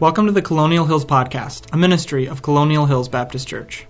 [0.00, 3.84] Welcome to the Colonial Hills Podcast, a ministry of Colonial Hills Baptist Church.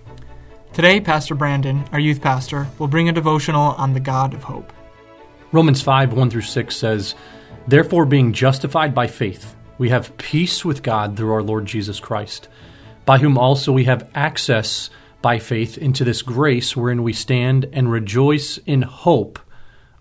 [0.73, 4.73] Today, Pastor Brandon, our youth pastor, will bring a devotional on the God of hope.
[5.51, 7.13] Romans 5 1 through 6 says,
[7.67, 12.47] Therefore, being justified by faith, we have peace with God through our Lord Jesus Christ,
[13.05, 14.89] by whom also we have access
[15.21, 19.37] by faith into this grace wherein we stand and rejoice in hope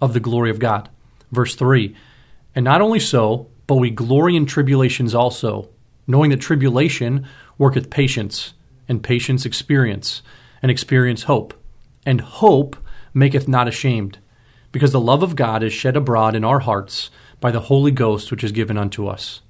[0.01, 0.89] of the glory of God.
[1.33, 1.95] Verse 3
[2.55, 5.69] And not only so, but we glory in tribulations also
[6.09, 7.25] knowing that tribulation
[7.59, 8.55] worketh patience,
[8.89, 10.23] and patience experience,
[10.63, 11.55] and experience hope.
[12.05, 12.77] And hope
[13.15, 14.19] maketh not ashamed,
[14.73, 18.31] because the love of God is shed abroad in our hearts by the Holy Ghost
[18.31, 19.43] which is given unto us.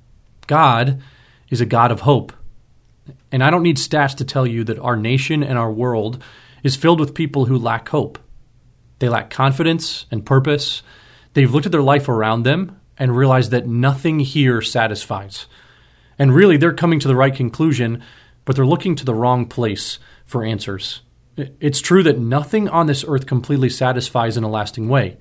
[0.46, 1.00] God
[1.48, 2.32] is a God of hope.
[3.32, 6.22] And I don't need stats to tell you that our nation and our world
[6.62, 8.18] is filled with people who lack hope.
[8.98, 10.82] They lack confidence and purpose.
[11.34, 15.46] They've looked at their life around them and realized that nothing here satisfies.
[16.19, 18.02] And really, they're coming to the right conclusion,
[18.45, 21.02] but they're looking to the wrong place for answers.
[21.37, 25.19] It's true that nothing on this earth completely satisfies in a lasting way.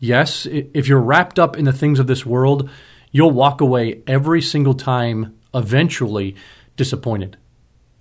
[0.00, 2.68] Yes, if you're wrapped up in the things of this world,
[3.12, 6.36] you'll walk away every single time eventually
[6.76, 7.36] disappointed.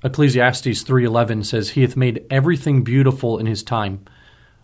[0.04, 4.02] Ecclesiastes 3:11 says he hath made everything beautiful in his time.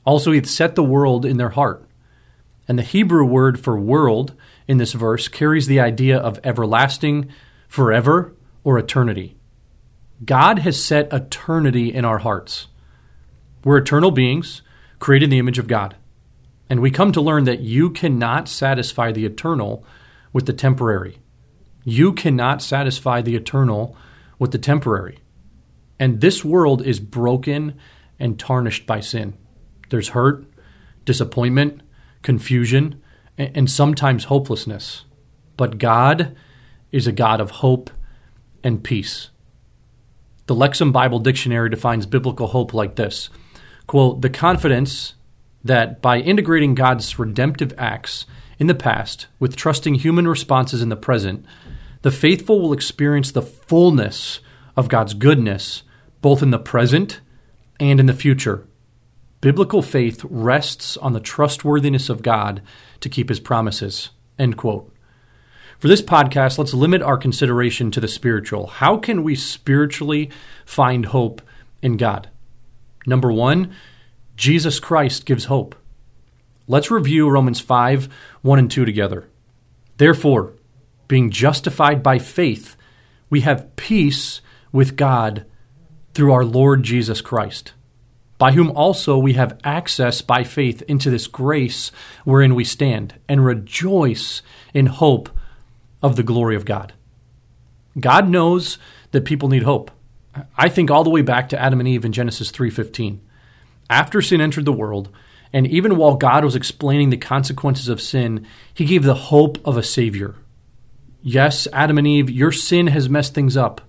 [0.05, 1.85] Also he hath set the world in their heart.
[2.67, 4.33] And the Hebrew word for world
[4.67, 7.29] in this verse carries the idea of everlasting,
[7.71, 9.37] forever, or eternity.
[10.25, 12.67] God has set eternity in our hearts.
[13.63, 14.61] We're eternal beings
[14.99, 15.95] created in the image of God.
[16.69, 19.85] And we come to learn that you cannot satisfy the eternal
[20.33, 21.19] with the temporary.
[21.85, 23.95] You cannot satisfy the eternal
[24.37, 25.19] with the temporary.
[25.97, 27.79] And this world is broken
[28.19, 29.37] and tarnished by sin.
[29.89, 30.43] There's hurt,
[31.05, 31.83] disappointment,
[32.21, 33.01] confusion,
[33.37, 35.05] and sometimes hopelessness.
[35.55, 36.35] But God
[36.91, 37.89] is a God of hope
[38.63, 39.29] and peace.
[40.47, 43.29] The Lexham Bible Dictionary defines biblical hope like this
[43.87, 45.15] quote, the confidence
[45.63, 48.25] that by integrating God's redemptive acts
[48.57, 51.45] in the past with trusting human responses in the present,
[52.01, 54.39] the faithful will experience the fullness
[54.75, 55.83] of God's goodness
[56.21, 57.19] both in the present
[57.79, 58.67] and in the future.
[59.41, 62.61] Biblical faith rests on the trustworthiness of God
[62.99, 64.11] to keep his promises.
[64.37, 64.93] End quote.
[65.81, 68.67] For this podcast, let's limit our consideration to the spiritual.
[68.67, 70.29] How can we spiritually
[70.63, 71.41] find hope
[71.81, 72.29] in God?
[73.07, 73.73] Number one,
[74.35, 75.73] Jesus Christ gives hope.
[76.67, 78.09] Let's review Romans 5
[78.43, 79.27] 1 and 2 together.
[79.97, 80.53] Therefore,
[81.07, 82.77] being justified by faith,
[83.31, 84.41] we have peace
[84.71, 85.47] with God
[86.13, 87.73] through our Lord Jesus Christ,
[88.37, 91.91] by whom also we have access by faith into this grace
[92.23, 94.43] wherein we stand, and rejoice
[94.75, 95.27] in hope
[96.01, 96.93] of the glory of God.
[97.99, 98.77] God knows
[99.11, 99.91] that people need hope.
[100.57, 103.19] I think all the way back to Adam and Eve in Genesis 3:15.
[103.89, 105.09] After sin entered the world,
[105.51, 109.75] and even while God was explaining the consequences of sin, he gave the hope of
[109.75, 110.35] a savior.
[111.21, 113.81] Yes, Adam and Eve, your sin has messed things up,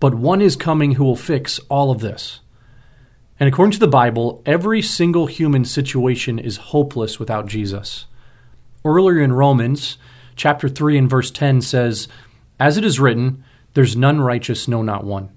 [0.00, 2.40] but one is coming who will fix all of this.
[3.38, 8.06] And according to the Bible, every single human situation is hopeless without Jesus.
[8.84, 9.96] Earlier in Romans,
[10.42, 12.08] chapter 3 and verse 10 says,
[12.58, 13.44] As it is written,
[13.74, 15.30] there's none righteous, no, not one.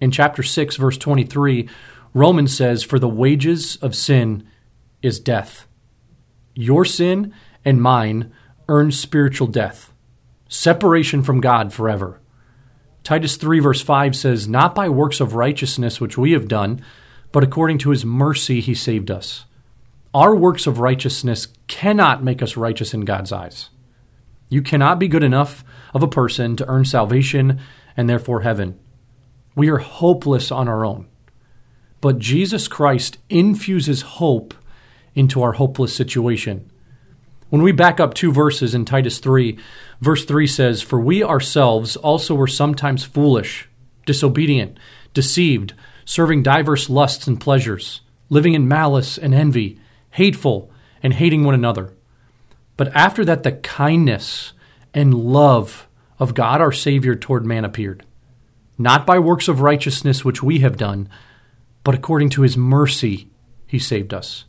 [0.00, 1.68] In chapter 6, verse 23,
[2.14, 4.46] Romans says, For the wages of sin
[5.02, 5.66] is death.
[6.54, 8.32] Your sin and mine
[8.68, 9.92] earn spiritual death,
[10.48, 12.20] separation from God forever.
[13.02, 16.84] Titus 3, verse 5 says, Not by works of righteousness which we have done,
[17.32, 19.44] but according to his mercy he saved us.
[20.14, 23.70] Our works of righteousness cannot make us righteous in God's eyes.
[24.48, 27.60] You cannot be good enough of a person to earn salvation
[27.96, 28.78] and therefore heaven.
[29.54, 31.08] We are hopeless on our own.
[32.00, 34.54] But Jesus Christ infuses hope
[35.14, 36.70] into our hopeless situation.
[37.48, 39.58] When we back up two verses in Titus 3,
[40.00, 43.68] verse 3 says, For we ourselves also were sometimes foolish,
[44.04, 44.78] disobedient,
[45.14, 45.72] deceived,
[46.04, 49.80] serving diverse lusts and pleasures, living in malice and envy,
[50.10, 50.70] hateful,
[51.02, 51.95] and hating one another.
[52.76, 54.52] But after that, the kindness
[54.92, 55.88] and love
[56.18, 58.04] of God our Savior toward man appeared,
[58.78, 61.08] not by works of righteousness which we have done,
[61.84, 63.28] but according to his mercy
[63.66, 64.44] he saved us.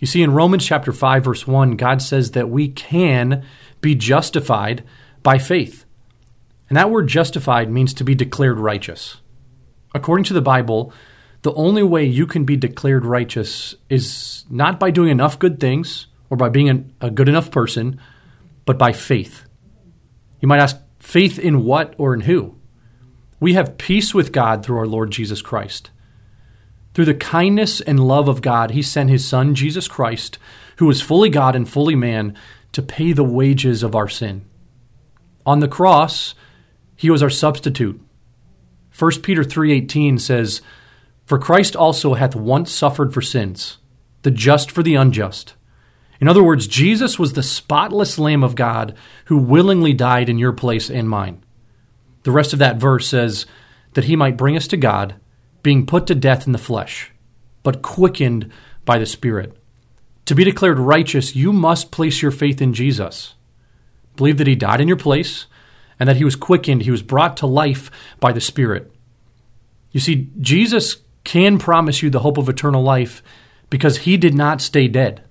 [0.00, 3.44] You see, in Romans chapter 5, verse 1, God says that we can
[3.80, 4.82] be justified
[5.22, 5.84] by faith.
[6.68, 9.20] And that word justified means to be declared righteous.
[9.94, 10.92] According to the Bible,
[11.42, 16.06] the only way you can be declared righteous is not by doing enough good things
[16.32, 18.00] or by being a good enough person,
[18.64, 19.44] but by faith.
[20.40, 22.56] You might ask, Faith in what or in who?
[23.38, 25.90] We have peace with God through our Lord Jesus Christ.
[26.94, 30.38] Through the kindness and love of God, He sent His Son, Jesus Christ,
[30.78, 32.34] who was fully God and fully man,
[32.72, 34.46] to pay the wages of our sin.
[35.44, 36.34] On the cross,
[36.96, 38.00] He was our substitute.
[38.90, 40.62] 1 Peter 3:18 says,
[41.26, 43.76] "For Christ also hath once suffered for sins,
[44.22, 45.56] the just for the unjust."
[46.22, 50.52] In other words, Jesus was the spotless lamb of God who willingly died in your
[50.52, 51.42] place and mine.
[52.22, 53.44] The rest of that verse says
[53.94, 55.16] that he might bring us to God,
[55.64, 57.10] being put to death in the flesh,
[57.64, 58.52] but quickened
[58.84, 59.56] by the Spirit.
[60.26, 63.34] To be declared righteous, you must place your faith in Jesus.
[64.14, 65.46] Believe that he died in your place
[65.98, 67.90] and that he was quickened, he was brought to life
[68.20, 68.94] by the Spirit.
[69.90, 73.24] You see, Jesus can promise you the hope of eternal life
[73.70, 75.24] because he did not stay dead.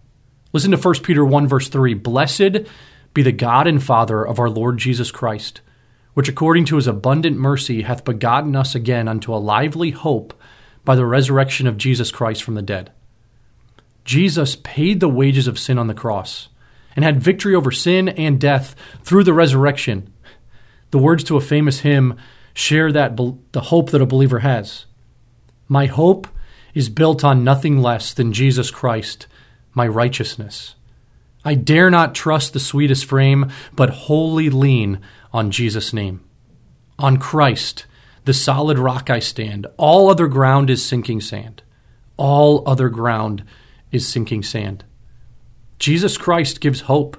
[0.53, 2.67] Listen to 1 Peter 1, verse 3 Blessed
[3.13, 5.61] be the God and Father of our Lord Jesus Christ
[6.13, 10.33] which according to his abundant mercy hath begotten us again unto a lively hope
[10.83, 12.91] by the resurrection of Jesus Christ from the dead.
[14.03, 16.49] Jesus paid the wages of sin on the cross
[16.95, 20.11] and had victory over sin and death through the resurrection.
[20.89, 22.17] The words to a famous hymn
[22.53, 24.85] share that the hope that a believer has.
[25.69, 26.27] My hope
[26.73, 29.27] is built on nothing less than Jesus Christ,
[29.73, 30.75] my righteousness.
[31.43, 34.99] I dare not trust the sweetest frame, but wholly lean
[35.33, 36.23] on Jesus' name.
[36.99, 37.85] On Christ,
[38.25, 39.65] the solid rock I stand.
[39.77, 41.63] All other ground is sinking sand.
[42.17, 43.43] All other ground
[43.91, 44.85] is sinking sand.
[45.79, 47.17] Jesus Christ gives hope.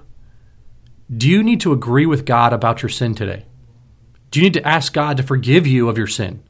[1.14, 3.44] Do you need to agree with God about your sin today?
[4.30, 6.42] Do you need to ask God to forgive you of your sin?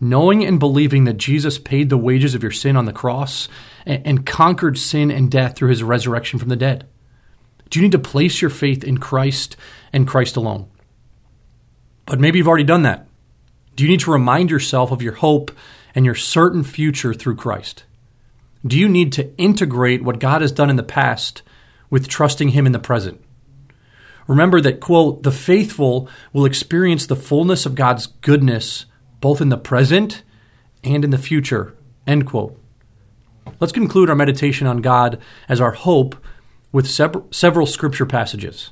[0.00, 3.48] Knowing and believing that Jesus paid the wages of your sin on the cross
[3.84, 6.86] and, and conquered sin and death through his resurrection from the dead.
[7.68, 9.56] Do you need to place your faith in Christ
[9.92, 10.68] and Christ alone?
[12.06, 13.06] But maybe you've already done that.
[13.76, 15.52] Do you need to remind yourself of your hope
[15.94, 17.84] and your certain future through Christ?
[18.66, 21.42] Do you need to integrate what God has done in the past
[21.88, 23.22] with trusting Him in the present?
[24.26, 28.86] Remember that, quote, the faithful will experience the fullness of God's goodness
[29.20, 30.22] both in the present
[30.82, 31.76] and in the future,
[32.06, 32.58] end quote.
[33.58, 36.16] Let's conclude our meditation on God as our hope
[36.72, 38.70] with several scripture passages.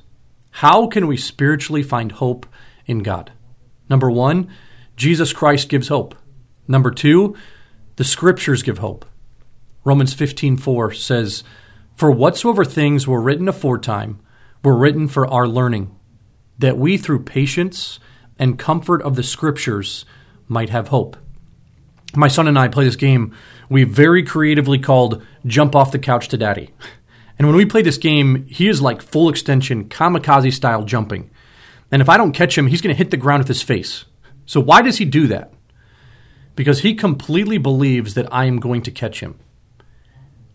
[0.51, 2.47] How can we spiritually find hope
[2.87, 3.33] in God?
[3.91, 4.49] Number one,
[4.97, 6.15] Jesus Christ gives hope.
[6.67, 7.37] Number two,
[7.97, 9.05] the scriptures give hope.
[9.85, 11.45] Romans 15:4 says,
[11.95, 14.21] "For whatsoever things were written aforetime
[14.63, 15.91] were written for our learning,
[16.59, 17.99] that we through patience
[18.39, 20.05] and comfort of the scriptures
[20.49, 21.17] might have hope."
[22.17, 23.35] My son and I play this game
[23.69, 26.71] we very creatively called Jump Off the Couch to Daddy.
[27.39, 31.31] And when we play this game, he is like full extension, kamikaze style jumping.
[31.93, 34.05] And if I don't catch him, he's going to hit the ground with his face.
[34.47, 35.53] So why does he do that?
[36.57, 39.39] Because he completely believes that I am going to catch him.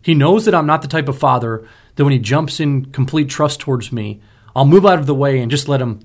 [0.02, 3.30] He knows that I'm not the type of father that when he jumps in complete
[3.30, 4.20] trust towards me,
[4.54, 6.00] I'll move out of the way and just let him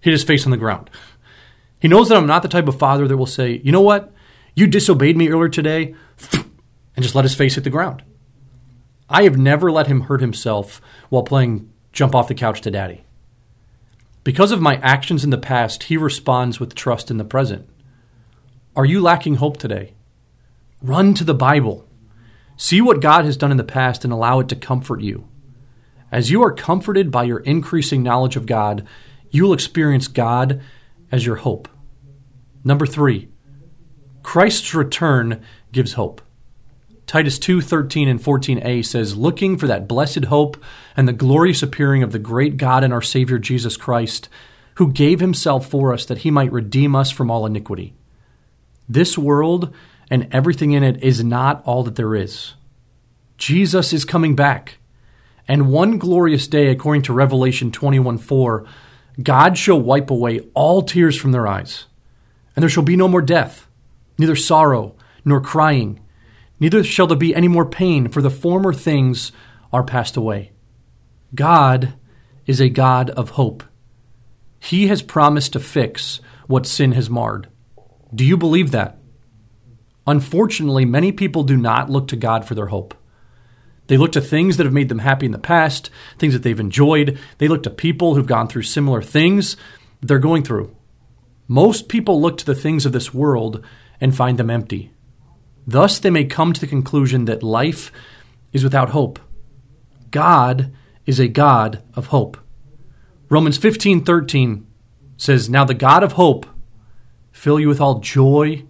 [0.00, 0.90] hit his face on the ground.
[1.82, 4.12] He knows that I'm not the type of father that will say, you know what?
[4.54, 5.96] You disobeyed me earlier today,
[6.32, 8.04] and just let his face hit the ground.
[9.10, 13.02] I have never let him hurt himself while playing jump off the couch to daddy.
[14.22, 17.68] Because of my actions in the past, he responds with trust in the present.
[18.76, 19.94] Are you lacking hope today?
[20.80, 21.84] Run to the Bible.
[22.56, 25.26] See what God has done in the past and allow it to comfort you.
[26.12, 28.86] As you are comforted by your increasing knowledge of God,
[29.32, 30.62] you will experience God
[31.12, 31.68] as your hope.
[32.64, 33.28] Number three,
[34.22, 36.22] Christ's return gives hope.
[37.06, 40.56] Titus 2:13 and 14a says, "Looking for that blessed hope
[40.96, 44.28] and the glorious appearing of the great God and our Savior Jesus Christ,
[44.76, 47.92] who gave himself for us that he might redeem us from all iniquity."
[48.88, 49.74] This world
[50.10, 52.54] and everything in it is not all that there is.
[53.36, 54.78] Jesus is coming back.
[55.48, 58.64] And one glorious day, according to Revelation 21:4,
[59.20, 61.86] God shall wipe away all tears from their eyes,
[62.54, 63.66] and there shall be no more death,
[64.18, 66.00] neither sorrow nor crying
[66.62, 69.32] Neither shall there be any more pain, for the former things
[69.72, 70.52] are passed away.
[71.34, 71.94] God
[72.46, 73.64] is a God of hope.
[74.60, 77.48] He has promised to fix what sin has marred.
[78.14, 78.96] Do you believe that?
[80.06, 82.94] Unfortunately, many people do not look to God for their hope.
[83.92, 86.58] They look to things that have made them happy in the past, things that they've
[86.58, 87.18] enjoyed.
[87.36, 89.54] They look to people who've gone through similar things
[90.00, 90.74] they're going through.
[91.46, 93.62] Most people look to the things of this world
[94.00, 94.92] and find them empty.
[95.66, 97.92] Thus, they may come to the conclusion that life
[98.50, 99.18] is without hope.
[100.10, 100.72] God
[101.04, 102.38] is a God of hope.
[103.28, 104.64] Romans 15:13
[105.18, 106.46] says, Now the God of hope
[107.30, 108.64] fill you with all joy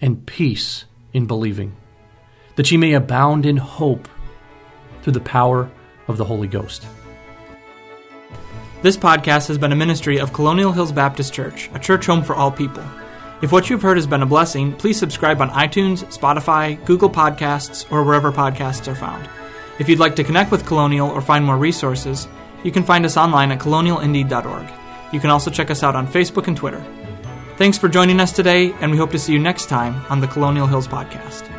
[0.00, 1.76] and peace in believing,
[2.56, 4.08] that ye may abound in hope
[5.04, 5.70] through the power
[6.08, 6.86] of the Holy Ghost.
[8.82, 12.34] This podcast has been a ministry of Colonial Hills Baptist Church, a church home for
[12.34, 12.82] all people.
[13.42, 17.90] If what you've heard has been a blessing, please subscribe on iTunes, Spotify, Google Podcasts,
[17.92, 19.28] or wherever podcasts are found.
[19.78, 22.26] If you'd like to connect with Colonial or find more resources,
[22.62, 24.72] you can find us online at colonialindeed.org.
[25.12, 26.82] You can also check us out on Facebook and Twitter.
[27.56, 30.26] Thanks for joining us today, and we hope to see you next time on the
[30.28, 31.53] Colonial Hills Podcast.